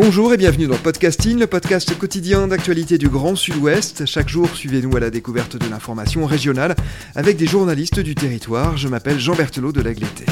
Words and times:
Bonjour 0.00 0.32
et 0.32 0.36
bienvenue 0.36 0.68
dans 0.68 0.76
Podcasting, 0.76 1.40
le 1.40 1.48
podcast 1.48 1.98
quotidien 1.98 2.46
d'actualité 2.46 2.98
du 2.98 3.08
Grand 3.08 3.34
Sud-Ouest. 3.34 4.06
Chaque 4.06 4.28
jour, 4.28 4.48
suivez-nous 4.54 4.96
à 4.96 5.00
la 5.00 5.10
découverte 5.10 5.56
de 5.56 5.68
l'information 5.68 6.24
régionale 6.24 6.76
avec 7.16 7.36
des 7.36 7.48
journalistes 7.48 7.98
du 7.98 8.14
territoire. 8.14 8.76
Je 8.76 8.86
m'appelle 8.86 9.18
Jean 9.18 9.34
Berthelot 9.34 9.72
de 9.72 9.80
l'Agleté. 9.80 10.24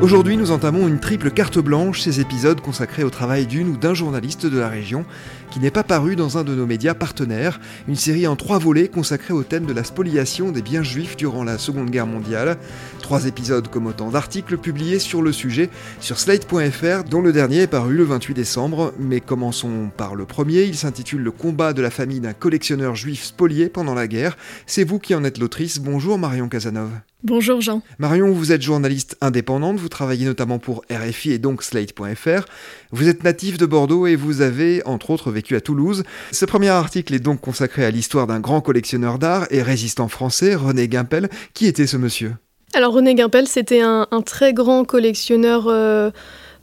Aujourd'hui, 0.00 0.36
nous 0.36 0.52
entamons 0.52 0.86
une 0.86 1.00
triple 1.00 1.32
carte 1.32 1.58
blanche, 1.58 2.02
ces 2.02 2.20
épisodes 2.20 2.60
consacrés 2.60 3.02
au 3.02 3.10
travail 3.10 3.46
d'une 3.46 3.70
ou 3.70 3.76
d'un 3.76 3.94
journaliste 3.94 4.46
de 4.46 4.56
la 4.56 4.68
région 4.68 5.04
qui 5.50 5.58
n'est 5.58 5.72
pas 5.72 5.82
paru 5.82 6.14
dans 6.14 6.38
un 6.38 6.44
de 6.44 6.54
nos 6.54 6.66
médias 6.66 6.94
partenaires, 6.94 7.58
une 7.88 7.96
série 7.96 8.28
en 8.28 8.36
trois 8.36 8.60
volets 8.60 8.86
consacrée 8.86 9.34
au 9.34 9.42
thème 9.42 9.66
de 9.66 9.72
la 9.72 9.82
spoliation 9.82 10.52
des 10.52 10.62
biens 10.62 10.84
juifs 10.84 11.16
durant 11.16 11.42
la 11.42 11.58
Seconde 11.58 11.90
Guerre 11.90 12.06
mondiale. 12.06 12.58
Trois 13.02 13.26
épisodes 13.26 13.66
comme 13.66 13.86
autant 13.86 14.10
d'articles 14.10 14.56
publiés 14.56 15.00
sur 15.00 15.20
le 15.20 15.32
sujet 15.32 15.68
sur 16.00 16.20
slate.fr, 16.20 17.02
dont 17.10 17.20
le 17.20 17.32
dernier 17.32 17.62
est 17.62 17.66
paru 17.66 17.96
le 17.96 18.04
28 18.04 18.34
décembre. 18.34 18.94
Mais 19.00 19.20
commençons 19.20 19.90
par 19.96 20.14
le 20.14 20.26
premier, 20.26 20.62
il 20.62 20.76
s'intitule 20.76 21.22
Le 21.22 21.32
combat 21.32 21.72
de 21.72 21.82
la 21.82 21.90
famille 21.90 22.20
d'un 22.20 22.34
collectionneur 22.34 22.94
juif 22.94 23.24
spolié 23.24 23.68
pendant 23.68 23.94
la 23.94 24.06
guerre. 24.06 24.36
C'est 24.66 24.84
vous 24.84 25.00
qui 25.00 25.16
en 25.16 25.24
êtes 25.24 25.38
l'autrice. 25.38 25.80
Bonjour 25.80 26.18
Marion 26.18 26.48
Casanov. 26.48 26.90
Bonjour 27.24 27.60
Jean. 27.60 27.82
Marion, 27.98 28.30
vous 28.30 28.52
êtes 28.52 28.62
journaliste 28.62 29.16
indépendante, 29.20 29.76
vous 29.78 29.88
travaillez 29.88 30.24
notamment 30.24 30.60
pour 30.60 30.84
RFI 30.88 31.32
et 31.32 31.38
donc 31.38 31.64
Slate.fr. 31.64 32.46
Vous 32.92 33.08
êtes 33.08 33.24
natif 33.24 33.58
de 33.58 33.66
Bordeaux 33.66 34.06
et 34.06 34.14
vous 34.14 34.40
avez 34.40 34.86
entre 34.86 35.10
autres 35.10 35.32
vécu 35.32 35.56
à 35.56 35.60
Toulouse. 35.60 36.04
Ce 36.30 36.44
premier 36.44 36.68
article 36.68 37.12
est 37.14 37.18
donc 37.18 37.40
consacré 37.40 37.84
à 37.84 37.90
l'histoire 37.90 38.28
d'un 38.28 38.38
grand 38.38 38.60
collectionneur 38.60 39.18
d'art 39.18 39.48
et 39.50 39.62
résistant 39.62 40.06
français, 40.06 40.54
René 40.54 40.86
Guimpel. 40.86 41.28
Qui 41.54 41.66
était 41.66 41.88
ce 41.88 41.96
monsieur? 41.96 42.34
Alors 42.72 42.92
René 42.92 43.16
Guimpel, 43.16 43.48
c'était 43.48 43.80
un, 43.80 44.06
très 44.24 44.52
grand 44.52 44.84
collectionneur 44.84 45.66
euh, 45.66 46.12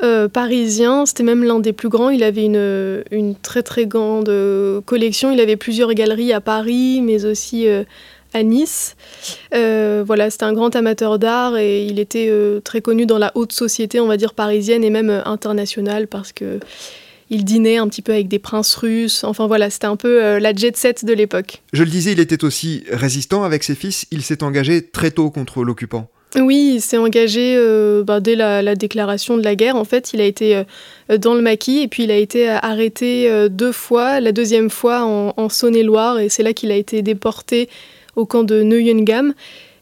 euh, 0.03 0.29
parisien, 0.29 1.05
c'était 1.05 1.23
même 1.23 1.43
l'un 1.43 1.59
des 1.59 1.73
plus 1.73 1.89
grands. 1.89 2.09
Il 2.09 2.23
avait 2.23 2.45
une, 2.45 3.03
une, 3.11 3.35
très 3.35 3.61
très 3.61 3.87
grande 3.87 4.29
euh, 4.29 4.79
collection, 4.79 5.31
il 5.31 5.41
avait 5.41 5.57
plusieurs 5.57 5.93
galeries 5.93 6.31
à 6.31 6.39
Paris, 6.39 7.01
mais 7.01 7.25
aussi 7.25 7.67
à 8.35 8.43
Nice. 8.43 8.95
Euh, 9.53 10.03
voilà, 10.05 10.29
c'était 10.29 10.43
un 10.43 10.53
grand 10.53 10.75
amateur 10.75 11.17
d'art 11.17 11.57
et 11.57 11.85
il 11.85 11.99
était 11.99 12.27
euh, 12.29 12.59
très 12.59 12.81
connu 12.81 13.05
dans 13.05 13.17
la 13.17 13.31
haute 13.35 13.53
société, 13.53 13.99
on 13.99 14.07
va 14.07 14.17
dire 14.17 14.33
parisienne 14.33 14.83
et 14.83 14.89
même 14.89 15.09
euh, 15.09 15.23
internationale 15.23 16.07
parce 16.07 16.33
que 16.33 16.59
il 17.31 17.43
dînait 17.43 17.77
un 17.77 17.87
petit 17.87 18.03
peu 18.03 18.11
avec 18.11 18.27
des 18.27 18.37
princes 18.37 18.75
russes. 18.75 19.23
Enfin 19.23 19.47
voilà, 19.47 19.71
c'était 19.71 19.87
un 19.87 19.95
peu 19.95 20.37
la 20.37 20.53
jet 20.53 20.77
set 20.77 21.05
de 21.05 21.13
l'époque. 21.13 21.63
Je 21.73 21.81
le 21.81 21.89
disais, 21.89 22.11
il 22.11 22.19
était 22.19 22.43
aussi 22.43 22.83
résistant 22.91 23.43
avec 23.43 23.63
ses 23.63 23.73
fils. 23.73 24.05
Il 24.11 24.21
s'est 24.21 24.43
engagé 24.43 24.83
très 24.83 25.09
tôt 25.09 25.31
contre 25.31 25.63
l'occupant. 25.63 26.07
Oui, 26.35 26.73
il 26.75 26.81
s'est 26.81 26.99
engagé 26.99 27.59
bah, 28.05 28.19
dès 28.19 28.35
la, 28.35 28.75
déclaration 28.75 29.37
de 29.37 29.43
la 29.43 29.55
guerre. 29.55 29.75
En 29.75 29.85
fait, 29.85 30.13
il 30.13 30.21
a 30.21 30.25
été 30.25 30.61
dans 31.17 31.33
le 31.33 31.41
maquis 31.41 31.81
et 31.81 31.87
puis 31.87 32.03
il 32.03 32.11
a 32.11 32.17
été 32.17 32.47
arrêté 32.47 33.49
deux 33.49 33.71
fois. 33.71 34.19
La 34.19 34.31
deuxième 34.31 34.69
fois 34.69 35.03
en, 35.03 35.33
en 35.35 35.49
Saône-et-Loire 35.49 36.19
et 36.19 36.29
c'est 36.29 36.43
là 36.43 36.53
qu'il 36.53 36.69
a 36.69 36.75
été 36.75 37.01
déporté 37.01 37.69
au 38.15 38.25
camp 38.25 38.43
de 38.43 38.63
Neuengamme. 38.63 39.33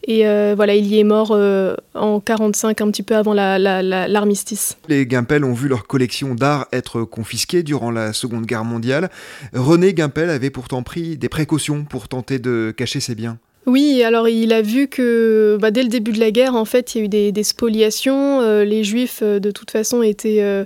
Et 0.06 0.28
euh, 0.28 0.54
voilà, 0.56 0.76
il 0.76 0.86
y 0.88 1.00
est 1.00 1.04
mort 1.04 1.32
euh, 1.32 1.76
en 1.94 2.20
45, 2.20 2.82
un 2.82 2.92
petit 2.92 3.04
peu 3.04 3.16
avant 3.16 3.34
l'armistice. 3.34 4.78
les 4.90 5.08
Gimpel 5.10 5.46
ont 5.46 5.54
vu 5.54 5.70
leur 5.70 5.88
collection 5.88 6.36
d'art 6.36 6.68
être 6.74 7.04
confisquée 7.04 7.64
durant 7.64 7.90
la 7.90 8.12
Seconde 8.12 8.46
Guerre 8.46 8.66
mondiale. 8.66 9.10
René 9.54 9.94
Gimpel 9.96 10.30
avait 10.30 10.50
pourtant 10.50 10.84
pris 10.84 11.18
des 11.18 11.30
précautions 11.30 11.86
pour 11.86 12.10
tenter 12.10 12.40
de 12.40 12.74
cacher 12.76 13.00
ses 13.00 13.16
biens. 13.16 13.38
Oui, 13.66 14.04
alors 14.04 14.28
il 14.28 14.52
a 14.52 14.62
vu 14.62 14.90
que 14.90 15.58
bah, 15.62 15.72
dès 15.72 15.84
le 15.84 15.90
début 15.90 16.12
de 16.12 16.20
la 16.20 16.32
guerre, 16.32 16.56
en 16.56 16.66
fait, 16.66 16.96
il 16.96 16.98
y 16.98 17.02
a 17.02 17.06
eu 17.06 17.32
des, 17.32 17.44
spoliations. 17.44 18.42
Euh, 18.42 18.66
les 18.66 18.84
Juifs, 18.84 19.24
de 19.24 19.52
toute 19.52 19.72
façon, 19.72 20.04
étaient 20.04 20.66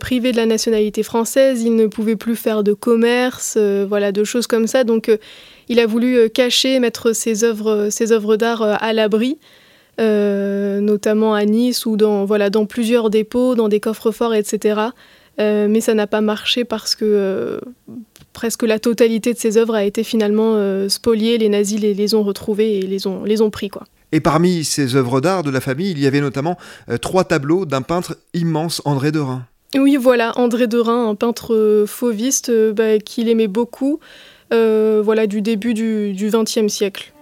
privés 0.00 0.32
de 0.32 0.36
la 0.36 0.46
nationalité 0.46 1.04
française. 1.04 1.62
Ils 1.62 1.76
ne 1.76 1.86
pouvaient 1.86 2.16
plus 2.16 2.34
faire 2.34 2.64
de 2.64 2.72
commerce, 2.72 3.56
voilà, 3.56 4.10
de 4.10 4.24
choses 4.24 4.48
comme 4.48 4.66
ça. 4.66 4.82
Donc 4.82 5.08
il 5.68 5.80
a 5.80 5.86
voulu 5.86 6.16
euh, 6.16 6.28
cacher, 6.28 6.78
mettre 6.80 7.12
ses 7.12 7.44
œuvres, 7.44 7.88
ses 7.90 8.12
œuvres 8.12 8.36
d'art 8.36 8.62
euh, 8.62 8.74
à 8.78 8.92
l'abri, 8.92 9.38
euh, 10.00 10.80
notamment 10.80 11.34
à 11.34 11.44
Nice 11.44 11.86
ou 11.86 11.96
dans, 11.96 12.24
voilà, 12.24 12.50
dans 12.50 12.66
plusieurs 12.66 13.10
dépôts, 13.10 13.54
dans 13.54 13.68
des 13.68 13.80
coffres-forts, 13.80 14.34
etc. 14.34 14.80
mais 15.38 15.80
ça 15.80 15.94
n'a 15.94 16.06
pas 16.06 16.20
marché 16.20 16.64
parce 16.64 16.94
que 16.94 17.60
presque 18.32 18.62
la 18.62 18.78
totalité 18.78 19.32
de 19.32 19.38
ses 19.38 19.56
œuvres 19.56 19.74
a 19.74 19.84
été 19.84 20.04
finalement 20.04 20.88
spoliée. 20.88 21.38
Les 21.38 21.48
nazis 21.48 21.80
les, 21.80 21.94
les, 21.94 22.14
ont 22.14 22.22
retrouvées 22.22 22.78
et 22.78 22.82
les 22.82 23.06
ont, 23.06 23.24
les 23.24 23.40
ont 23.40 23.50
pris. 23.50 23.68
Quoi. 23.68 23.84
Et 24.12 24.20
parmi 24.20 24.64
ces 24.64 24.94
œuvres 24.94 25.20
d'art 25.20 25.42
de 25.42 25.50
la 25.50 25.60
famille, 25.60 25.90
il 25.90 25.98
y 26.00 26.06
avait 26.06 26.20
notamment 26.20 26.56
trois 27.00 27.24
tableaux 27.24 27.66
d'un 27.66 27.82
peintre 27.82 28.16
immense, 28.32 28.80
André 28.84 29.10
Derain. 29.10 29.46
Oui, 29.76 29.96
voilà, 29.96 30.32
André 30.38 30.68
Derain, 30.68 31.08
un 31.08 31.14
peintre 31.16 31.84
fauviste 31.88 32.52
bah, 32.72 32.98
qu'il 32.98 33.28
aimait 33.28 33.48
beaucoup. 33.48 34.00
Euh, 34.54 35.02
voilà, 35.04 35.26
du 35.26 35.42
début 35.42 35.74
du 35.74 36.30
XXe 36.32 36.68
siècle. 36.68 37.12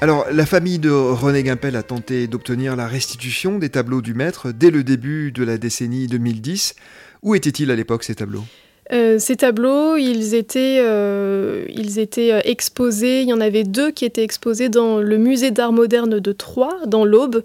Alors, 0.00 0.26
la 0.30 0.46
famille 0.46 0.78
de 0.78 0.90
René 0.90 1.42
Guimpel 1.42 1.74
a 1.74 1.82
tenté 1.82 2.28
d'obtenir 2.28 2.76
la 2.76 2.86
restitution 2.86 3.58
des 3.58 3.68
tableaux 3.68 4.00
du 4.00 4.14
maître 4.14 4.52
dès 4.52 4.70
le 4.70 4.84
début 4.84 5.32
de 5.32 5.42
la 5.42 5.58
décennie 5.58 6.06
2010. 6.06 6.76
Où 7.24 7.34
étaient-ils 7.34 7.68
à 7.72 7.74
l'époque 7.74 8.04
ces 8.04 8.14
tableaux? 8.14 8.44
Euh, 8.92 9.18
ces 9.18 9.34
tableaux, 9.34 9.96
ils 9.96 10.36
étaient, 10.36 10.78
euh, 10.80 11.64
ils 11.68 11.98
étaient 11.98 12.32
euh, 12.32 12.40
exposés. 12.44 13.22
Il 13.22 13.28
y 13.28 13.32
en 13.32 13.40
avait 13.40 13.64
deux 13.64 13.90
qui 13.90 14.04
étaient 14.04 14.22
exposés 14.22 14.68
dans 14.68 15.00
le 15.00 15.18
musée 15.18 15.50
d'art 15.50 15.72
moderne 15.72 16.20
de 16.20 16.32
Troyes, 16.32 16.78
dans 16.86 17.04
l'Aube, 17.04 17.42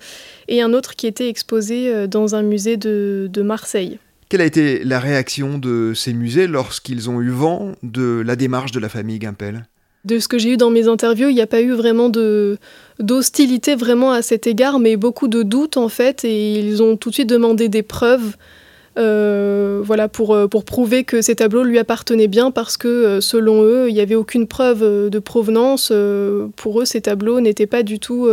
et 0.48 0.62
un 0.62 0.74
autre 0.74 0.96
qui 0.96 1.08
était 1.08 1.30
exposé 1.30 2.08
dans 2.08 2.36
un 2.36 2.44
musée 2.44 2.78
de, 2.78 3.30
de 3.34 3.42
Marseille. 3.42 3.98
Quelle 4.30 4.42
a 4.42 4.46
été 4.46 4.84
la 4.84 5.00
réaction 5.00 5.58
de 5.58 5.94
ces 5.96 6.14
musées 6.14 6.46
lorsqu'ils 6.46 7.10
ont 7.10 7.20
eu 7.20 7.30
vent 7.30 7.72
de 7.82 8.22
la 8.24 8.36
démarche 8.36 8.72
de 8.72 8.80
la 8.80 8.90
famille 8.90 9.18
Guimpel? 9.18 9.66
De 10.06 10.20
ce 10.20 10.28
que 10.28 10.38
j'ai 10.38 10.54
eu 10.54 10.58
dans 10.58 10.70
mes 10.70 10.88
interviews, 10.88 11.30
il 11.30 11.36
n'y 11.36 11.42
a 11.42 11.48
pas 11.48 11.62
eu 11.62 11.72
vraiment 11.72 12.10
d'hostilité 13.00 13.76
vraiment 13.76 14.12
à 14.12 14.22
cet 14.22 14.48
égard, 14.48 14.80
mais 14.80 14.98
beaucoup 14.98 15.28
de 15.28 15.44
doutes 15.44 15.78
en 15.78 15.90
fait, 15.90 16.26
et 16.26 16.60
ils 16.60 16.84
ont 16.84 16.98
tout 16.98 17.10
de 17.10 17.16
suite 17.16 17.30
demandé 17.30 17.70
des 17.70 17.84
preuves. 17.84 18.36
Euh, 18.96 19.82
voilà 19.84 20.08
pour, 20.08 20.36
euh, 20.36 20.48
pour 20.48 20.66
prouver 20.66 21.04
que 21.04 21.24
ces 21.24 21.34
tableaux 21.34 21.64
lui 21.64 21.80
appartenaient 21.80 22.28
bien 22.28 22.52
parce 22.52 22.78
que 22.78 22.88
euh, 22.88 23.22
selon 23.22 23.64
eux 23.64 23.90
il 23.90 23.94
n'y 23.96 24.02
avait 24.02 24.14
aucune 24.14 24.46
preuve 24.46 25.10
de 25.10 25.20
provenance 25.20 25.92
pour 26.56 26.80
eux 26.80 26.86
ces 26.86 27.02
tableaux 27.02 27.40
n'étaient 27.42 27.66
pas 27.66 27.82
du 27.82 27.98
tout 27.98 28.30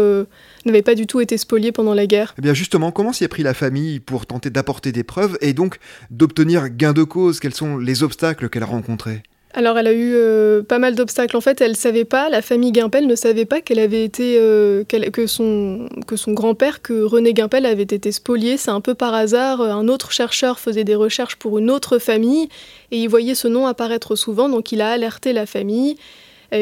n'avaient 0.66 0.82
pas 0.82 0.94
du 0.94 1.06
tout 1.06 1.20
été 1.20 1.38
spoliés 1.38 1.73
pendant 1.73 1.94
la 1.94 2.06
guerre. 2.06 2.34
Eh 2.37 2.43
bien 2.43 2.52
justement, 2.52 2.93
comment 2.93 3.14
s'y 3.14 3.25
est 3.25 3.28
pris 3.28 3.43
la 3.43 3.55
famille 3.55 4.00
pour 4.00 4.26
tenter 4.26 4.50
d'apporter 4.50 4.93
des 4.93 5.02
preuves 5.02 5.38
et 5.40 5.55
donc 5.55 5.78
d'obtenir 6.11 6.69
gain 6.69 6.93
de 6.93 7.05
cause? 7.05 7.40
Quels 7.40 7.55
sont 7.55 7.78
les 7.78 8.02
obstacles 8.02 8.50
qu'elle 8.50 8.62
a 8.62 8.66
rencontrés? 8.66 9.23
Alors 9.52 9.79
elle 9.79 9.88
a 9.88 9.93
eu 9.93 10.12
euh, 10.14 10.62
pas 10.62 10.79
mal 10.79 10.94
d'obstacles. 10.94 11.37
En 11.37 11.41
fait, 11.41 11.61
elle 11.61 11.75
savait 11.75 12.05
pas, 12.05 12.29
la 12.29 12.41
famille 12.41 12.70
Guimpel 12.70 13.06
ne 13.06 13.17
savait 13.17 13.44
pas 13.44 13.61
qu'elle 13.61 13.81
avait 13.81 14.05
été, 14.05 14.37
euh, 14.38 14.85
que 14.85 15.26
son, 15.26 15.88
que 16.06 16.17
son 16.17 16.32
grand-père, 16.32 16.82
que 16.82 17.02
René 17.02 17.35
Guimpel 17.35 17.67
avait 17.67 17.82
été 17.82 18.12
spolié. 18.12 18.56
C'est 18.56 18.70
un 18.70 18.81
peu 18.81 18.94
par 18.94 19.12
hasard. 19.12 19.61
Un 19.61 19.88
autre 19.88 20.12
chercheur 20.12 20.61
faisait 20.61 20.85
des 20.85 20.94
recherches 20.94 21.37
pour 21.37 21.58
une 21.58 21.70
autre 21.70 21.99
famille 21.99 22.49
et 22.93 22.99
il 22.99 23.08
voyait 23.08 23.35
ce 23.35 23.49
nom 23.49 23.67
apparaître 23.67 24.14
souvent, 24.14 24.49
donc 24.49 24.70
il 24.70 24.81
a 24.81 24.91
alerté 24.91 25.32
la 25.32 25.47
famille. 25.47 25.97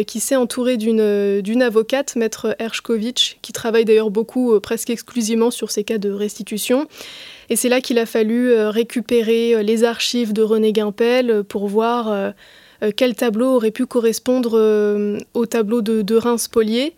qui 0.07 0.21
s'est 0.21 0.37
entouré 0.37 0.77
d'une 0.77 1.63
avocate, 1.63 2.15
maître 2.15 2.55
Hershkovitch, 2.59 3.39
qui 3.41 3.55
travaille 3.55 3.87
d'ailleurs 3.87 4.11
beaucoup, 4.11 4.61
presque 4.61 4.91
exclusivement 4.91 5.51
sur 5.51 5.71
ces 5.71 5.83
cas 5.83 5.97
de 5.97 6.11
restitution. 6.11 6.87
Et 7.49 7.57
c'est 7.57 7.71
là 7.71 7.81
qu'il 7.81 7.99
a 7.99 8.05
fallu 8.05 8.55
récupérer 8.55 9.63
les 9.63 9.85
archives 9.85 10.35
de 10.35 10.43
René 10.43 10.75
Guimpel 10.75 11.43
pour 11.43 11.69
voir 11.69 12.35
quel 12.97 13.15
tableau 13.15 13.57
aurait 13.57 13.71
pu 13.71 13.87
correspondre 13.87 15.19
au 15.35 15.47
tableau 15.47 15.83
de, 15.83 16.03
de 16.03 16.15
Reims 16.17 16.43
Spolié. 16.43 16.95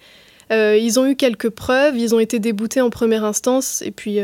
ils 0.51 1.01
ont 1.01 1.07
eu 1.07 1.17
quelques 1.17 1.51
preuves, 1.51 1.97
ils 1.97 2.15
ont 2.15 2.21
été 2.21 2.39
déboutés 2.39 2.81
en 2.81 2.91
première 2.91 3.25
instance, 3.25 3.83
et 3.83 3.91
puis 3.91 4.21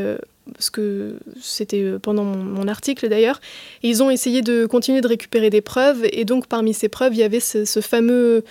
parce 0.52 0.70
que 0.70 1.16
c'était 1.40 1.82
euh, 1.82 1.98
pendant 1.98 2.24
mon, 2.24 2.68
article 2.68 3.08
d'ailleurs, 3.08 3.40
ils 3.82 4.02
ont 4.02 4.10
essayé 4.10 4.42
de 4.42 4.66
continuer 4.66 5.00
de 5.00 5.08
récupérer 5.08 5.50
des 5.50 5.60
preuves, 5.60 6.06
et 6.12 6.24
donc 6.24 6.46
parmi 6.46 6.74
ces 6.74 6.88
preuves, 6.88 7.14
il 7.14 7.18
y 7.18 7.22
avait 7.22 7.40
ce, 7.40 7.64
fameux, 7.80 8.44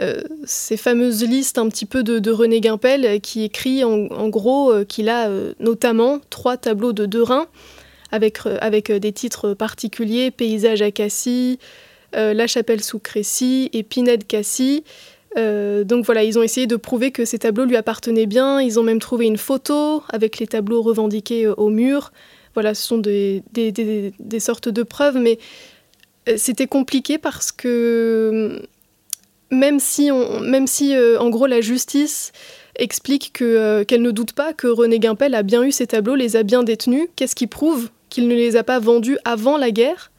euh, 0.00 0.22
ces 0.44 0.76
fameuses 0.76 1.24
listes 1.24 1.58
un 1.58 1.68
petit 1.68 1.86
peu 1.86 2.02
de, 2.02 2.30
René 2.30 2.60
Guimpel 2.60 3.20
qui 3.20 3.44
écrit 3.44 3.84
en, 3.84 4.28
gros 4.28 4.72
euh, 4.72 4.84
qu'il 4.84 5.08
a 5.08 5.28
notamment 5.60 6.20
trois 6.30 6.56
tableaux 6.56 6.92
de 6.92 7.06
deux 7.06 7.22
reins 7.22 7.46
avec, 8.10 8.40
avec 8.60 8.92
des 8.92 9.12
titres 9.12 9.54
particuliers, 9.54 10.30
Paysage 10.30 10.82
à 10.82 10.90
Cassis, 10.90 11.58
La 12.14 12.46
Chapelle 12.46 12.82
sous 12.82 12.98
Crécy 12.98 13.70
et 13.72 13.82
Pinède 13.82 14.26
Cassis. 14.26 14.84
Euh, 15.38 15.84
donc 15.84 16.04
voilà, 16.04 16.24
ils 16.24 16.38
ont 16.38 16.42
essayé 16.42 16.66
de 16.66 16.76
prouver 16.76 17.10
que 17.10 17.24
ces 17.24 17.38
tableaux 17.38 17.64
lui 17.64 17.76
appartenaient 17.76 18.26
bien. 18.26 18.60
Ils 18.60 18.78
ont 18.78 18.82
même 18.82 18.98
trouvé 18.98 19.26
une 19.26 19.38
photo 19.38 20.02
avec 20.10 20.38
les 20.38 20.46
tableaux 20.46 20.82
revendiqués 20.82 21.46
euh, 21.46 21.54
au 21.56 21.68
mur. 21.68 22.12
Voilà, 22.54 22.74
ce 22.74 22.86
sont 22.86 22.98
des, 22.98 23.42
sortes 24.38 24.68
de 24.68 24.82
preuves, 24.82 25.16
mais 25.16 25.38
euh, 26.28 26.34
c'était 26.36 26.66
compliqué 26.66 27.16
parce 27.16 27.50
que 27.50 28.62
même 29.50 29.80
si, 29.80 30.10
même 30.10 30.66
si 30.66 30.94
en 30.96 31.28
gros 31.28 31.46
la 31.46 31.60
justice 31.60 32.32
explique 32.76 33.34
qu'elle 33.34 34.00
ne 34.00 34.10
doute 34.10 34.32
pas 34.32 34.54
que 34.54 34.66
René 34.66 34.98
Guimpel 34.98 35.34
a 35.34 35.42
bien 35.42 35.62
eu 35.62 35.72
ces 35.72 35.86
tableaux, 35.86 36.14
les 36.14 36.36
a 36.36 36.42
bien 36.42 36.62
détenus, 36.62 37.08
qu'est-ce 37.16 37.34
qui 37.34 37.46
prouve 37.46 37.90
qu'il 38.08 38.28
ne 38.28 38.34
les 38.34 38.56
a 38.56 38.62
pas 38.62 38.78
vendus 38.78 39.18
avant 39.26 39.58
la 39.58 39.70
guerre? 39.70 40.11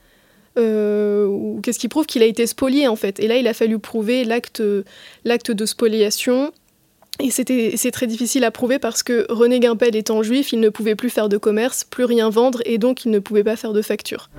Euh, 0.57 1.25
ou 1.25 1.59
qu'est-ce 1.61 1.79
qui 1.79 1.87
prouve 1.87 2.05
qu'il 2.05 2.21
a 2.21 2.25
été 2.25 2.45
spolié 2.47 2.87
en 2.87 2.95
fait. 2.95 3.19
Et 3.19 3.27
là, 3.27 3.37
il 3.37 3.47
a 3.47 3.53
fallu 3.53 3.79
prouver 3.79 4.23
l'acte, 4.23 4.61
de 4.61 5.65
spoliation. 5.65 6.51
Et 7.19 7.29
c'est 7.29 7.91
très 7.91 8.07
difficile 8.07 8.43
à 8.43 8.49
prouver 8.49 8.79
parce 8.79 9.03
que 9.03 9.27
René 9.29 9.59
Guimpel 9.59 9.95
étant 9.95 10.23
juif, 10.23 10.51
il 10.51 10.59
ne 10.59 10.69
pouvait 10.69 10.95
plus 10.95 11.11
faire 11.11 11.29
de 11.29 11.37
commerce, 11.37 11.83
plus 11.83 12.05
rien 12.05 12.29
vendre, 12.29 12.61
et 12.65 12.79
donc 12.79 13.05
il 13.05 13.11
ne 13.11 13.19
pouvait 13.19 13.43
pas 13.43 13.55
faire 13.55 13.73
de 13.73 13.83
facture. 13.83 14.29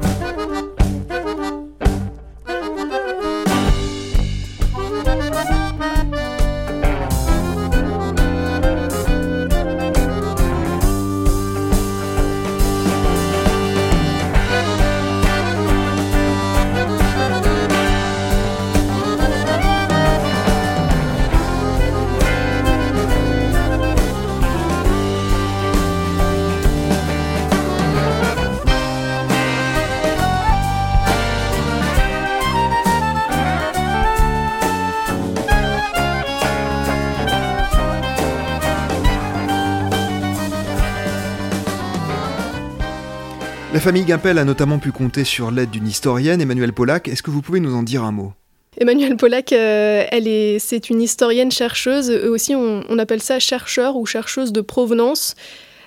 Famille 43.85 44.07
Gimpel 44.07 44.39
a 44.39 44.47
notamment 44.47 44.79
pu 44.79 44.93
compter 44.93 45.25
sur 45.25 45.51
l'aide 45.51 45.69
d'une 45.69 45.87
historienne, 45.87 46.41
Emmanuelle 46.41 46.73
Pollack. 46.73 47.07
Est-ce 47.07 47.23
que 47.23 47.31
vous 47.31 47.43
pouvez 47.43 47.61
nous 47.61 47.75
en 47.75 47.83
dire 47.83 48.03
un 48.03 48.13
mot? 48.13 48.33
Emmanuelle 48.81 49.19
Pollack, 49.19 49.53
euh, 49.53 50.07
elle 50.11 50.27
est, 50.27 50.59
c'est 50.59 50.89
une 50.89 51.03
historienne 51.03 51.51
chercheuse. 51.51 52.11
Eux 52.11 52.31
aussi, 52.31 52.55
on, 52.55 52.99
appelle 52.99 53.21
ça 53.21 53.39
chercheur 53.41 53.97
ou 53.97 54.07
chercheuse 54.07 54.55
de 54.55 54.63
provenance. 54.63 55.35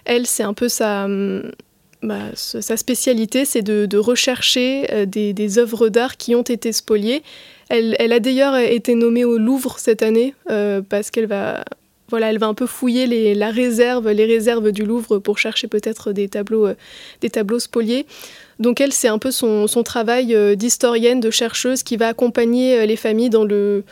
Elle, 0.06 0.28
c'est 0.28 0.44
un 0.44 0.54
peu 0.54 0.70
sa, 0.70 1.06
hum, 1.06 1.52
bah, 2.04 2.20
spécialité, 2.36 3.46
c'est 3.46 3.64
de, 3.64 3.98
rechercher 3.98 4.86
euh, 4.94 5.08
des, 5.08 5.58
œuvres 5.58 5.90
d'art 5.90 6.18
qui 6.18 6.36
ont 6.36 6.44
été 6.44 6.74
spoliées. 6.74 7.24
Elle, 7.70 7.96
elle 7.98 8.14
a 8.14 8.20
d'ailleurs 8.20 8.58
été 8.58 8.94
nommée 8.94 9.26
au 9.26 9.40
Louvre 9.40 9.80
cette 9.80 10.04
année 10.04 10.36
euh, 10.52 10.84
parce 10.88 11.10
qu'elle 11.10 11.26
va 11.26 11.64
voilà, 12.10 12.30
elle 12.30 12.40
va 12.40 12.48
un 12.48 12.54
peu 12.54 12.68
fouiller 12.68 13.06
les, 13.06 13.36
la 13.36 13.52
réserve, 13.52 14.10
les 14.10 14.26
réserves 14.26 14.72
du 14.72 14.86
Louvre 14.86 15.20
pour 15.20 15.38
chercher 15.38 15.68
peut-être 15.68 16.14
des 16.14 16.30
tableaux, 16.30 16.68
euh, 16.68 16.76
des 17.22 17.30
tableaux 17.30 17.60
spoliés. 17.60 18.06
Donc 18.60 18.80
elle, 18.80 18.94
c'est 18.94 19.10
un 19.10 19.20
peu 19.20 19.32
son, 19.32 19.68
travail 19.84 20.34
euh, 20.34 20.56
d'historienne, 20.56 21.20
de 21.20 21.30
chercheuse 21.30 21.84
qui 21.84 21.98
va 21.98 22.08
accompagner 22.08 22.80
euh, 22.80 22.86
les 22.86 22.96
familles 22.96 23.30
dans 23.30 23.44
le, 23.44 23.84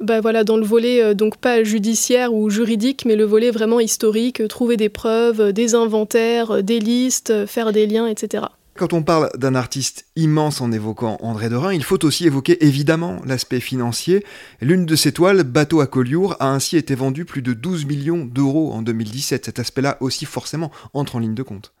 bah 0.00 0.20
voilà, 0.20 0.44
dans 0.44 0.58
le 0.58 0.66
volet 0.66 1.14
donc 1.14 1.38
pas 1.38 1.64
judiciaire 1.64 2.34
ou 2.34 2.50
juridique, 2.50 3.04
mais 3.06 3.16
le 3.16 3.24
volet 3.24 3.50
vraiment 3.50 3.80
historique, 3.80 4.46
trouver 4.48 4.76
des 4.76 4.90
preuves, 4.90 5.52
des 5.52 5.74
inventaires, 5.74 6.62
des 6.62 6.78
listes, 6.78 7.46
faire 7.46 7.72
des 7.72 7.86
liens, 7.86 8.06
etc. 8.06 8.44
Quand 8.76 8.92
on 8.92 9.02
parle 9.02 9.30
d'un 9.38 9.54
artiste 9.54 10.06
immense 10.16 10.60
en 10.60 10.70
évoquant 10.70 11.16
André 11.22 11.48
Derain, 11.48 11.72
il 11.72 11.82
faut 11.82 12.04
aussi 12.04 12.26
évoquer 12.26 12.62
évidemment 12.64 13.22
l'aspect 13.24 13.60
financier. 13.60 14.22
L'une 14.60 14.84
de 14.84 14.96
ses 14.96 15.12
toiles, 15.12 15.44
Bateau 15.44 15.80
à 15.80 15.86
Collioure, 15.86 16.36
a 16.40 16.50
ainsi 16.50 16.76
été 16.76 16.94
vendue 16.94 17.24
plus 17.24 17.40
de 17.40 17.54
12 17.54 17.86
millions 17.86 18.26
d'euros 18.26 18.72
en 18.72 18.82
2017. 18.82 19.46
Cet 19.46 19.58
aspect-là 19.58 19.96
aussi 20.00 20.26
forcément 20.26 20.70
entre 20.92 21.16
en 21.16 21.20
ligne 21.20 21.34
de 21.34 21.42
compte. 21.42 21.72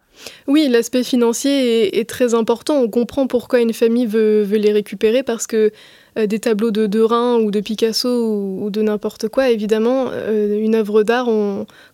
Oui, 0.46 0.68
l'aspect 0.68 1.04
financier 1.04 1.98
est, 1.98 2.08
très 2.08 2.34
important. 2.34 2.80
On 2.80 2.88
comprend 2.88 3.26
pourquoi 3.26 3.60
une 3.60 3.72
famille 3.72 4.06
veut, 4.06 4.44
les 4.44 4.72
récupérer 4.72 5.22
parce 5.22 5.46
que 5.46 5.72
euh, 6.18 6.26
des 6.26 6.38
tableaux 6.38 6.70
de 6.70 6.86
Derain 6.86 7.38
ou 7.38 7.50
de 7.50 7.60
Picasso 7.60 8.08
ou, 8.08 8.70
de 8.70 8.80
n'importe 8.80 9.28
quoi, 9.28 9.50
évidemment, 9.50 10.06
euh, 10.10 10.58
une 10.58 10.74
œuvre 10.74 11.02
d'art, 11.02 11.28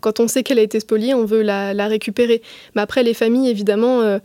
quand 0.01 0.21
on 0.21 0.29
sait 0.29 0.45
qu'elle 0.45 0.61
a 0.61 0.63
été 0.63 0.79
spoliée, 0.79 1.15
on 1.15 1.25
veut 1.25 1.43
la, 1.43 1.87
récupérer. 1.89 2.43
Mais 2.77 2.83
après, 2.83 3.03
les 3.03 3.15
familles, 3.15 3.51
évidemment, 3.51 4.03
euh, 4.03 4.19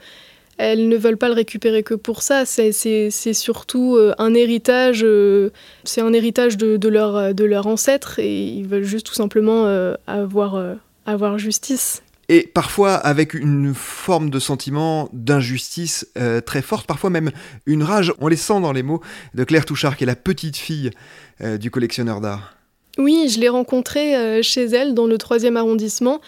elles 0.58 0.90
ne 0.90 0.98
veulent 0.98 1.18
pas 1.18 1.28
le 1.28 1.36
récupérer 1.36 1.84
que 1.84 1.94
pour 1.94 2.22
ça. 2.24 2.46
C'est 2.46 3.12
surtout 3.12 3.96
euh, 3.96 4.14
un 4.18 4.34
héritage, 4.34 5.02
euh, 5.04 5.52
c'est 5.84 6.02
un 6.02 6.14
héritage 6.14 6.58
de, 6.58 6.90
leur, 6.90 7.34
de 7.34 7.44
leur 7.46 7.68
ancêtre 7.68 8.20
et 8.20 8.46
ils 8.46 8.68
veulent 8.68 8.84
juste 8.84 9.06
tout 9.06 9.14
simplement 9.14 9.66
euh, 9.66 9.94
avoir, 10.08 10.76
avoir 11.06 11.38
justice. 11.38 12.02
Et 12.30 12.42
parfois 12.42 12.96
avec 12.96 13.34
une 13.34 13.74
forme 13.74 14.30
de 14.30 14.40
sentiment 14.40 15.08
d'injustice 15.14 16.12
très 16.46 16.62
forte, 16.62 16.86
parfois 16.86 17.10
même 17.10 17.32
une 17.66 17.84
rage. 17.84 18.12
On 18.20 18.28
les 18.28 18.36
sent 18.36 18.60
dans 18.60 18.74
les 18.74 18.84
mots 18.84 19.02
de 19.34 19.46
Claire 19.46 19.64
Touchard, 19.64 19.96
qui 19.96 20.04
est 20.04 20.08
la 20.08 20.18
petite 20.18 20.58
fille 20.58 20.92
du 21.40 21.72
collectionneur 21.72 22.20
d'art. 22.20 22.58
Oui, 22.98 23.30
je 23.34 23.40
l'ai 23.40 23.48
rencontrée 23.48 24.44
chez 24.44 24.66
elle 24.66 24.94
dans 24.94 25.06
le 25.06 25.18
troisième 25.18 25.56
arrondissement. 25.56 26.20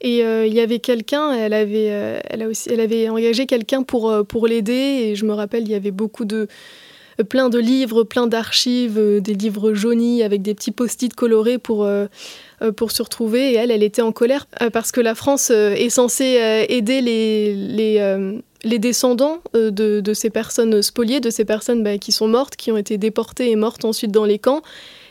Et 0.00 0.24
euh, 0.24 0.46
il 0.46 0.54
y 0.54 0.60
avait 0.60 0.78
quelqu'un, 0.78 1.32
elle 1.32 1.54
avait, 1.54 1.90
euh, 1.90 2.18
elle, 2.28 2.50
elle 2.70 2.80
avait 2.80 3.08
engagé 3.08 3.46
quelqu'un 3.46 3.82
pour, 3.82 4.10
euh, 4.10 4.22
pour 4.22 4.46
l'aider. 4.46 4.72
Et 4.72 5.16
je 5.16 5.24
me 5.24 5.32
rappelle, 5.32 5.62
il 5.62 5.70
y 5.70 5.74
avait 5.74 5.90
beaucoup 5.90 6.24
de, 6.24 6.48
plein 7.30 7.48
de 7.48 7.58
livres, 7.58 8.04
plein 8.04 8.26
d'archives, 8.26 9.00
des 9.20 9.34
livres 9.34 9.72
jaunis 9.72 10.22
avec 10.22 10.42
des 10.42 10.54
petits 10.54 10.70
post-it 10.70 11.14
colorés 11.14 11.56
pour, 11.56 11.88
pour 12.76 12.90
se 12.90 13.02
retrouver. 13.02 13.52
Et 13.52 13.54
elle, 13.54 13.70
elle 13.70 13.82
était 13.82 14.02
en 14.02 14.12
colère 14.12 14.46
parce 14.70 14.92
que 14.92 15.00
la 15.00 15.14
France 15.14 15.48
est 15.50 15.88
censée 15.88 16.66
aider 16.68 17.00
les, 17.00 17.54
les, 17.54 18.38
les 18.64 18.78
descendants 18.78 19.40
de, 19.54 19.70
de, 19.70 20.12
ces 20.12 20.28
personnes 20.28 20.82
spoliées, 20.82 21.20
de 21.20 21.30
ces 21.30 21.46
personnes 21.46 21.82
bah, 21.82 21.96
qui 21.96 22.12
sont 22.12 22.28
mortes, 22.28 22.54
qui 22.54 22.70
ont 22.70 22.76
été 22.76 22.98
déportées 22.98 23.50
et 23.50 23.56
mortes 23.56 23.86
ensuite 23.86 24.12
dans 24.12 24.26
les 24.26 24.38
camps. 24.38 24.60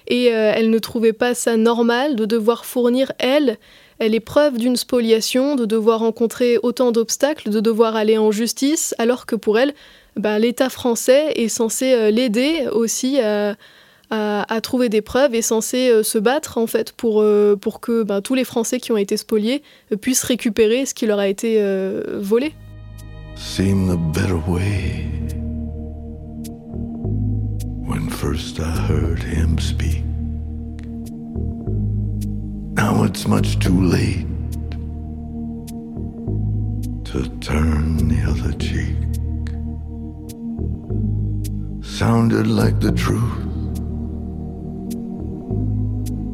Et 0.07 0.25
elle 0.25 0.69
ne 0.69 0.77
trouvait 0.77 1.11
pas 1.11 1.33
ça 1.33 1.57
normal 1.57 2.15
de 2.15 2.25
devoir 2.25 2.65
fournir, 2.65 3.11
elle, 3.17 3.57
elle 3.99 4.13
est 4.13 4.19
preuve 4.19 4.57
d'une 4.57 4.75
spoliation, 4.75 5.55
de 5.55 5.65
devoir 5.65 5.99
rencontrer 5.99 6.57
autant 6.61 6.91
d'obstacles, 6.91 7.49
de 7.49 7.59
devoir 7.59 7.95
aller 7.95 8.17
en 8.17 8.31
justice, 8.31 8.93
alors 8.97 9.25
que 9.25 9.35
pour 9.35 9.57
elle, 9.57 9.73
bah, 10.17 10.39
l'État 10.39 10.69
français 10.69 11.33
est 11.35 11.49
censé 11.49 11.93
euh, 11.93 12.11
l'aider 12.11 12.67
aussi 12.71 13.19
à, 13.19 13.55
trouver 14.61 14.89
des 14.89 15.01
preuves, 15.01 15.35
est 15.35 15.41
censé 15.41 15.89
euh, 15.89 16.03
se 16.03 16.17
battre 16.17 16.57
en 16.57 16.67
fait 16.67 16.93
pour, 16.93 17.21
euh, 17.21 17.57
que 17.81 18.03
bah, 18.03 18.21
tous 18.21 18.35
les 18.35 18.45
Français 18.45 18.79
qui 18.79 18.91
ont 18.91 18.97
été 18.97 19.17
spoliés 19.17 19.61
puissent 20.01 20.23
récupérer 20.23 20.85
ce 20.85 20.93
qui 20.93 21.05
leur 21.05 21.19
a 21.19 21.27
été 21.27 21.61
volé. 22.19 22.53
Now 32.85 33.01
it's 33.03 33.25
much 33.27 33.57
too 33.57 33.81
late 33.81 34.27
to 37.09 37.19
turn 37.39 37.97
the 38.11 38.21
other 38.31 38.53
cheek. 38.65 39.01
Sounded 41.83 42.45
like 42.45 42.79
the 42.79 42.91
truth, 42.91 43.41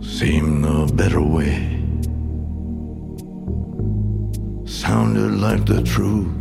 seemed 0.03 0.61
no 0.61 0.87
better 0.87 1.21
way. 1.21 1.55
Sounded 4.65 5.33
like 5.47 5.65
the 5.65 5.81
truth, 5.83 6.35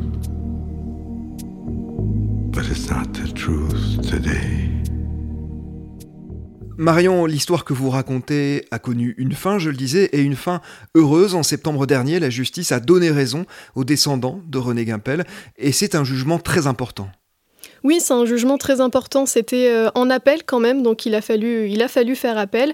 but 2.52 2.64
it's 2.68 2.90
not 2.90 3.14
the 3.14 3.28
truth 3.32 4.10
today. 4.10 4.79
Marion, 6.80 7.26
l'histoire 7.26 7.66
que 7.66 7.74
vous 7.74 7.90
racontez 7.90 8.64
a 8.70 8.78
connu 8.78 9.14
une 9.18 9.32
fin, 9.32 9.58
je 9.58 9.68
le 9.68 9.76
disais, 9.76 10.08
et 10.14 10.22
une 10.22 10.34
fin 10.34 10.62
heureuse. 10.94 11.34
En 11.34 11.42
septembre 11.42 11.84
dernier, 11.84 12.18
la 12.18 12.30
justice 12.30 12.72
a 12.72 12.80
donné 12.80 13.10
raison 13.10 13.44
aux 13.74 13.84
descendants 13.84 14.40
de 14.48 14.56
René 14.56 14.86
Guimpel, 14.86 15.26
et 15.58 15.72
c'est 15.72 15.94
un 15.94 16.04
jugement 16.04 16.38
très 16.38 16.66
important. 16.66 17.10
Oui, 17.84 17.98
c'est 18.00 18.14
un 18.14 18.24
jugement 18.24 18.56
très 18.56 18.80
important. 18.80 19.26
C'était 19.26 19.68
euh, 19.68 19.90
en 19.94 20.08
appel 20.08 20.40
quand 20.46 20.58
même, 20.58 20.82
donc 20.82 21.04
il 21.04 21.14
a 21.14 21.20
fallu, 21.20 21.68
faire 22.14 22.38
appel. 22.38 22.72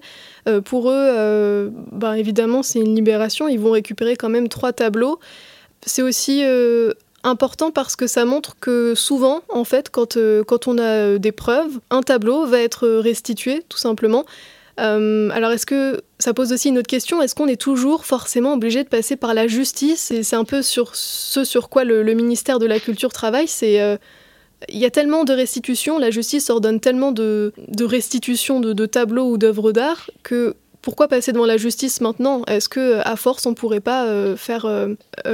Euh, 0.48 0.60
pour 0.60 0.88
eux, 0.88 0.94
euh, 0.94 1.70
ben, 1.90 2.14
évidemment, 2.14 2.62
c'est 2.62 2.78
une 2.78 2.94
libération. 2.94 3.48
Ils 3.48 3.58
vont 3.58 3.72
récupérer 3.72 4.14
quand 4.14 4.28
même 4.28 4.48
trois 4.48 4.72
tableaux. 4.72 5.18
C'est 5.84 6.02
aussi 6.02 6.44
important 7.26 7.70
parce 7.72 7.96
que 7.96 8.06
ça 8.06 8.24
montre 8.24 8.56
que 8.58 8.94
souvent, 8.94 9.42
en 9.48 9.64
fait, 9.64 9.90
quand, 9.90 10.16
euh, 10.16 10.44
quand 10.44 10.68
on 10.68 10.78
a 10.78 10.82
euh, 10.82 11.18
des 11.18 11.32
preuves, 11.32 11.80
un 11.90 12.02
tableau 12.02 12.46
va 12.46 12.60
être 12.60 12.88
restitué, 12.88 13.64
tout 13.68 13.78
simplement. 13.78 14.24
Euh, 14.78 15.30
alors, 15.30 15.50
est-ce 15.50 15.66
que 15.66 16.00
ça 16.18 16.34
pose 16.34 16.52
aussi 16.52 16.68
une 16.68 16.78
autre 16.78 16.86
question? 16.86 17.20
Est-ce 17.20 17.34
qu'on 17.34 17.48
est 17.48 17.60
toujours 17.60 18.04
forcément 18.04 18.54
obligé 18.54 18.84
de 18.84 18.88
passer 18.88 19.16
par 19.16 19.34
la 19.34 19.48
justice? 19.48 20.10
Et 20.10 20.22
c'est 20.22 20.36
un 20.36 20.44
peu 20.44 20.62
sur 20.62 20.94
ce 20.94 21.44
sur 21.44 21.68
quoi 21.68 21.84
le, 21.84 22.04
ministère 22.14 22.58
de 22.58 22.66
la 22.66 22.78
Culture 22.78 23.12
travaille. 23.12 23.48
C'est 23.48 23.98
il 24.68 24.78
y 24.78 24.86
a 24.86 24.90
tellement 24.90 25.24
de 25.24 25.34
restitutions, 25.34 25.98
la 25.98 26.10
justice 26.10 26.48
ordonne 26.48 26.80
tellement 26.80 27.12
de, 27.12 27.52
de 27.68 27.84
restitutions 27.84 28.58
de, 28.60 28.86
tableaux 28.86 29.30
ou 29.30 29.36
d'œuvres 29.36 29.72
d'art 29.72 30.10
que 30.22 30.54
pourquoi 30.80 31.08
passer 31.08 31.32
devant 31.32 31.44
la 31.44 31.58
justice 31.58 32.00
maintenant? 32.00 32.42
Est-ce 32.46 32.68
que 32.68 33.00
à 33.04 33.16
force 33.16 33.44
on 33.46 33.54
pourrait 33.54 33.80
pas 33.80 34.36
faire 34.36 34.66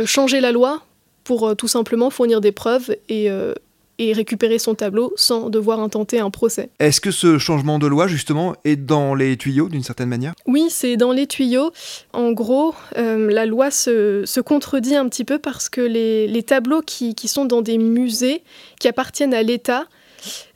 changer 0.07 0.41
la 0.41 0.53
loi 0.53 0.83
pour 1.25 1.49
euh, 1.49 1.55
tout 1.55 1.69
simplement 1.69 2.11
fournir 2.11 2.41
des 2.41 2.53
preuves 2.53 2.97
et, 3.09 3.31
euh, 3.31 3.55
et 3.99 4.13
récupérer 4.13 4.59
son 4.59 4.75
tableau 4.75 5.13
sans 5.17 5.51
devoir 5.51 5.81
intenter 5.81 6.19
un 6.19 6.31
procès. 6.31 6.71
Est-ce 6.79 7.01
que 7.01 7.11
ce 7.11 7.39
changement 7.39 7.79
de 7.79 7.87
loi, 7.87 8.07
justement, 8.07 8.55
est 8.65 8.77
dans 8.77 9.15
les 9.15 9.37
tuyaux 9.37 9.69
d'une 9.69 9.83
certaine 9.83 10.09
manière? 10.09 10.35
Oui, 10.47 10.67
c'est 10.71 10.97
dans 10.97 11.13
les 11.13 11.27
tuyaux. 11.27 11.73
En 12.13 12.33
gros, 12.33 12.75
euh, 12.97 13.31
la 13.31 13.47
loi 13.47 13.71
se, 13.71 14.25
se, 14.27 14.41
contredit 14.41 14.97
un 14.97 15.09
petit 15.09 15.25
peu 15.25 15.39
parce 15.39 15.69
que 15.69 15.81
les, 15.81 16.27
les 16.27 16.43
tableaux 16.43 16.83
qui, 16.83 17.15
qui, 17.15 17.29
sont 17.29 17.45
dans 17.45 17.63
des 17.63 17.79
musées, 17.79 18.43
qui 18.81 18.89
appartiennent 18.89 19.35
à 19.35 19.43
l'État, 19.43 19.87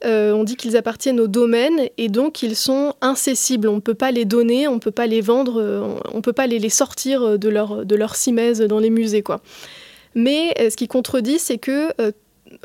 on 0.04 0.44
dit 0.44 0.54
qu'ils 0.54 0.76
appartiennent 0.76 1.18
au 1.18 1.26
domaine 1.26 1.88
et 1.98 2.08
donc 2.08 2.44
ils 2.44 2.54
sont 2.54 2.94
incessibles. 3.00 3.66
On 3.66 3.76
ne 3.76 3.80
peut 3.80 3.94
pas 3.94 4.12
les 4.12 4.24
donner, 4.24 4.68
on 4.68 4.74
ne 4.74 4.78
peut 4.78 4.92
pas 4.92 5.08
les 5.08 5.20
vendre, 5.20 6.00
on 6.12 6.16
ne 6.16 6.22
peut 6.22 6.32
pas 6.32 6.46
les, 6.46 6.60
les 6.60 6.68
sortir 6.68 7.36
de 7.36 7.48
leur, 7.48 7.84
de 7.84 7.96
leur 7.96 8.14
simèse 8.14 8.60
dans 8.60 8.78
les 8.78 8.90
musées. 8.90 9.22
quoi. 9.22 9.40
Mais 10.16 10.54
euh, 10.58 10.70
ce 10.70 10.76
qui 10.76 10.88
contredit, 10.88 11.38
c'est 11.38 11.58
que 11.58 11.92
euh, 12.00 12.10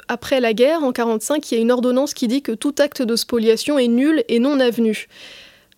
après 0.08 0.40
la 0.40 0.54
guerre, 0.54 0.78
en 0.78 0.96
1945, 0.96 1.52
il 1.52 1.56
y 1.56 1.58
a 1.58 1.62
une 1.62 1.72
ordonnance 1.72 2.14
qui 2.14 2.28
dit 2.28 2.42
que 2.42 2.54
tout 2.54 2.74
acte 2.80 3.02
de 3.02 3.16
spoliation 3.16 3.78
est 3.78 3.90
nul 3.90 4.24
et 4.30 4.40
non 4.40 4.60
avenu. 4.60 5.08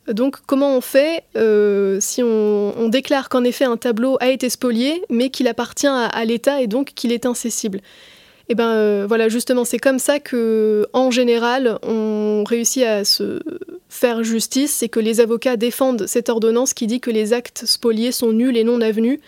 Donc 0.07 0.37
comment 0.45 0.77
on 0.77 0.81
fait 0.81 1.23
euh, 1.35 1.97
si 1.99 2.21
on, 2.21 2.89
déclare 2.89 3.29
qu'en 3.29 3.43
effet 3.43 3.63
un 3.63 3.77
tableau 3.77 4.17
a 4.19 4.29
été 4.29 4.49
spolié, 4.49 5.01
mais 5.09 5.29
qu'il 5.29 5.47
appartient 5.47 5.87
à, 5.87 6.25
l'État 6.25 6.61
et 6.61 6.67
donc 6.67 6.91
qu'il 6.93 7.11
est 7.11 7.25
incessible? 7.25 7.79
Et 7.79 8.51
eh 8.51 8.55
ben 8.55 9.05
voilà, 9.07 9.29
justement, 9.29 9.63
c'est 9.63 9.79
comme 9.79 9.99
ça 9.99 10.19
que, 10.19 10.85
en 10.91 11.11
général, 11.11 11.79
on 11.81 12.43
réussit 12.45 12.83
à 12.83 13.05
se 13.05 13.39
faire 13.87 14.21
justice, 14.21 14.73
c'est 14.73 14.89
que 14.89 14.99
les 14.99 15.21
avocats 15.21 15.55
défendent 15.55 16.07
cette 16.07 16.27
ordonnance 16.27 16.73
qui 16.73 16.85
dit 16.85 16.99
que 16.99 17.09
les 17.09 17.31
actes 17.31 17.63
spoliés 17.65 18.11
sont 18.11 18.33
nuls 18.33 18.57
et 18.57 18.65
non 18.65 18.81
avenus, 18.81 19.19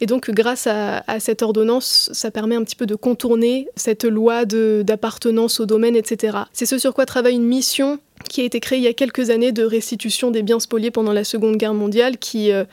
et 0.00 0.06
donc, 0.06 0.30
grâce 0.30 0.66
à, 0.66 1.02
cette 1.20 1.40
ordonnance, 1.40 2.10
ça 2.12 2.30
permet 2.30 2.54
un 2.54 2.64
petit 2.64 2.76
peu 2.76 2.84
de 2.84 2.94
contourner 2.94 3.68
cette 3.76 4.04
loi 4.04 4.44
d'appartenance 4.44 5.58
au 5.58 5.66
domaine, 5.66 5.96
etc. 5.96 6.38
C'est 6.52 6.66
ce 6.66 6.76
sur 6.76 6.92
quoi 6.92 7.06
travaille 7.06 7.34
une 7.34 7.46
mission 7.46 7.98
qui 8.28 8.42
a 8.42 8.44
été 8.44 8.60
créée 8.60 8.78
il 8.78 8.84
y 8.84 8.88
a 8.88 8.92
quelques 8.92 9.30
années 9.30 9.52
de 9.52 9.62
restitution 9.62 10.30
des 10.30 10.42
biens 10.42 10.60
spoliés 10.60 10.90
pendant 10.90 11.12
la 11.12 11.24
Seconde 11.24 11.56
Guerre 11.56 11.72
mondiale, 11.72 12.18
qui, 12.18 12.52
euh, 12.52 12.64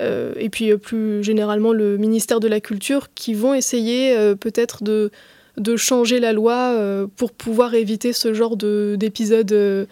euh, 0.00 0.34
et 0.36 0.50
puis 0.50 0.70
euh, 0.70 0.76
plus 0.76 1.22
généralement 1.22 1.72
le 1.72 1.96
ministère 1.96 2.38
de 2.38 2.48
la 2.48 2.60
Culture, 2.60 3.08
qui 3.14 3.32
vont 3.32 3.54
essayer 3.54 4.14
peut-être 4.38 4.82
de, 4.82 5.10
de, 5.56 5.76
changer 5.76 6.20
la 6.20 6.34
loi 6.34 6.76
pour 7.16 7.32
pouvoir 7.32 7.74
éviter 7.74 8.12
ce 8.12 8.34
genre 8.34 8.58
d'épisodes 8.58 9.88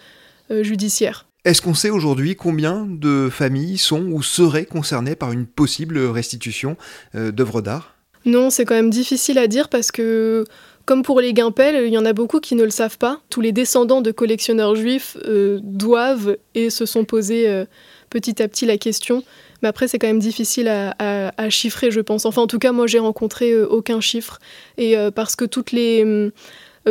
judiciaires. 0.51 1.26
Est-ce 1.47 1.61
qu'on 1.61 1.73
sait 1.73 1.89
aujourd'hui 1.89 2.35
combien 2.35 2.85
de 2.85 3.29
familles 3.31 3.77
sont 3.77 4.03
ou 4.11 4.21
seraient 4.21 4.65
concernées 4.65 5.15
par 5.15 5.31
une 5.31 5.45
possible 5.45 5.97
restitution 5.97 6.75
euh, 7.15 7.31
d'œuvres 7.31 7.61
d'art? 7.61 7.95
Non, 8.25 8.49
c'est 8.49 8.65
quand 8.65 8.75
même 8.75 8.89
difficile 8.89 9.37
à 9.37 9.47
dire 9.47 9.69
parce 9.69 9.93
que, 9.93 10.43
comme 10.83 11.03
pour 11.03 11.21
les 11.21 11.31
Guimpel, 11.31 11.85
il 11.87 11.93
y 11.93 11.97
en 11.97 12.03
a 12.03 12.11
beaucoup 12.11 12.41
qui 12.41 12.55
ne 12.55 12.65
le 12.65 12.69
savent 12.69 12.97
pas. 12.97 13.21
Tous 13.29 13.39
les 13.39 13.53
descendants 13.53 14.01
de 14.01 14.11
collectionneurs 14.11 14.75
juifs 14.75 15.15
euh, 15.23 15.61
doivent 15.63 16.35
et 16.53 16.69
se 16.69 16.85
sont 16.85 17.05
posés 17.05 17.47
euh, 17.47 17.63
petit 18.09 18.41
à 18.43 18.49
petit 18.49 18.65
la 18.65 18.77
question. 18.77 19.23
Mais 19.61 19.69
après, 19.69 19.87
c'est 19.87 19.99
quand 19.99 20.07
même 20.07 20.19
difficile 20.19 20.67
à, 20.67 21.49
chiffrer, 21.49 21.91
je 21.91 22.01
pense. 22.01 22.25
Enfin, 22.25 22.41
en 22.41 22.47
tout 22.47 22.59
cas, 22.59 22.73
moi, 22.73 22.87
j'ai 22.87 22.99
rencontré 22.99 23.57
aucun 23.63 24.01
chiffre. 24.01 24.39
Et 24.77 24.95
parce 25.15 25.35
que 25.35 25.45
toutes 25.45 25.71
les 25.71 26.03
hum, 26.03 26.31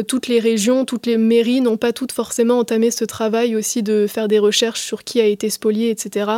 toutes 0.02 0.28
les 0.28 0.40
régions, 0.40 0.84
toutes 0.84 1.06
les 1.06 1.16
mairies 1.16 1.60
n'ont 1.60 1.76
pas 1.76 1.92
toutes 1.92 2.12
forcément 2.12 2.58
entamé 2.58 2.90
ce 2.90 3.04
travail 3.04 3.56
aussi 3.56 3.82
de 3.82 4.06
faire 4.06 4.28
des 4.28 4.38
recherches 4.38 4.80
sur 4.80 5.04
qui 5.04 5.20
a 5.20 5.26
été 5.26 5.50
spolié, 5.50 5.90
etc. 5.90 6.30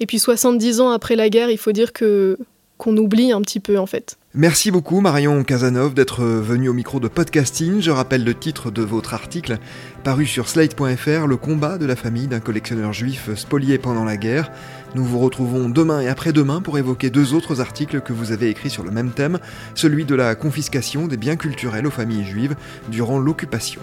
Et 0.00 0.06
puis 0.06 0.18
70 0.18 0.80
ans 0.80 0.90
après 0.90 1.16
la 1.16 1.28
guerre, 1.28 1.50
il 1.50 1.58
faut 1.58 1.72
dire 1.72 1.92
que 1.92 2.38
qu'on 2.78 2.96
oublie 2.96 3.32
un 3.32 3.40
petit 3.40 3.60
peu 3.60 3.78
en 3.78 3.86
fait. 3.86 4.18
Merci 4.34 4.70
beaucoup 4.70 5.00
Marion 5.00 5.44
Casanov 5.44 5.94
d'être 5.94 6.24
venue 6.24 6.68
au 6.68 6.72
micro 6.72 6.98
de 6.98 7.06
podcasting. 7.06 7.80
Je 7.80 7.90
rappelle 7.92 8.24
le 8.24 8.34
titre 8.34 8.70
de 8.70 8.82
votre 8.82 9.14
article 9.14 9.58
paru 10.02 10.26
sur 10.26 10.48
slate.fr, 10.48 11.26
Le 11.26 11.36
combat 11.36 11.78
de 11.78 11.86
la 11.86 11.94
famille 11.94 12.26
d'un 12.26 12.40
collectionneur 12.40 12.92
juif 12.92 13.32
spolié 13.36 13.78
pendant 13.78 14.04
la 14.04 14.16
guerre. 14.16 14.50
Nous 14.96 15.04
vous 15.04 15.20
retrouvons 15.20 15.68
demain 15.68 16.00
et 16.00 16.08
après-demain 16.08 16.60
pour 16.60 16.78
évoquer 16.78 17.10
deux 17.10 17.32
autres 17.34 17.60
articles 17.60 18.00
que 18.00 18.12
vous 18.12 18.32
avez 18.32 18.48
écrits 18.48 18.70
sur 18.70 18.82
le 18.82 18.90
même 18.90 19.10
thème, 19.10 19.38
celui 19.74 20.04
de 20.04 20.14
la 20.14 20.34
confiscation 20.34 21.06
des 21.06 21.16
biens 21.16 21.36
culturels 21.36 21.86
aux 21.86 21.92
familles 21.92 22.24
juives 22.24 22.56
durant 22.88 23.18
l'occupation. 23.18 23.80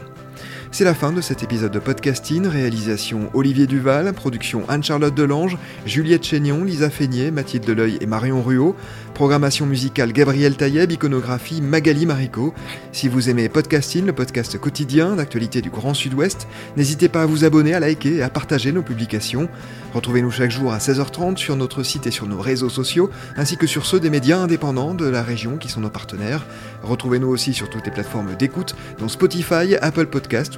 C'est 0.74 0.86
la 0.86 0.94
fin 0.94 1.12
de 1.12 1.20
cet 1.20 1.44
épisode 1.44 1.74
de 1.74 1.80
podcasting. 1.80 2.48
Réalisation 2.48 3.30
Olivier 3.34 3.68
Duval, 3.68 4.14
production 4.14 4.64
Anne-Charlotte 4.70 5.14
Delange, 5.14 5.58
Juliette 5.86 6.24
Chénion, 6.24 6.64
Lisa 6.64 6.90
Feignet, 6.90 7.30
Mathilde 7.30 7.66
Deleuil 7.66 7.98
et 8.00 8.06
Marion 8.06 8.42
Ruot, 8.42 8.78
programmation 9.14 9.66
musicale 9.66 10.14
Gabriel 10.14 10.56
Taïeb, 10.56 10.90
iconographie 10.90 11.62
Magali 11.62 12.06
Marico. 12.06 12.54
Si 12.94 13.10
vous 13.10 13.30
aimez 13.30 13.50
podcasting, 13.50 14.06
le 14.06 14.14
podcast 14.14 14.58
quotidien 14.58 15.18
d'actualité 15.18 15.62
du 15.62 15.70
Grand 15.70 15.94
Sud-Ouest, 15.94 16.48
n'hésitez 16.78 17.10
pas 17.10 17.24
à 17.24 17.26
vous 17.26 17.44
abonner, 17.44 17.74
à 17.74 17.82
liker 17.82 18.16
et 18.16 18.24
à 18.24 18.30
partager 18.30 18.72
nos 18.72 18.82
publications. 18.82 19.50
Retrouvez-nous 19.94 20.32
chaque 20.32 20.52
jour 20.52 20.72
à 20.72 20.78
16h30 20.78 21.36
sur 21.36 21.58
notre 21.58 21.84
site 21.84 22.08
et 22.08 22.12
sur 22.12 22.28
nos 22.28 22.40
réseaux 22.40 22.70
sociaux, 22.70 23.10
ainsi 23.36 23.58
que 23.58 23.68
sur 23.68 23.86
ceux 23.86 24.00
des 24.00 24.10
médias 24.10 24.38
indépendants 24.38 24.94
de 24.94 25.06
la 25.06 25.22
région 25.22 25.58
qui 25.58 25.68
sont 25.68 25.82
nos 25.82 25.90
partenaires. 25.90 26.46
Retrouvez-nous 26.82 27.28
aussi 27.28 27.54
sur 27.54 27.70
toutes 27.70 27.86
les 27.86 27.92
plateformes 27.92 28.36
d'écoute, 28.38 28.74
dont 29.00 29.10
Spotify, 29.10 29.76
Apple 29.82 30.06
Podcast 30.06 30.58